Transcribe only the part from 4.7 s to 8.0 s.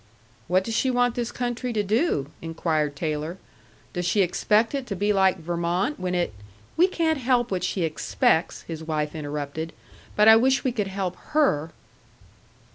it to be like Vermont when it" "We can't help what she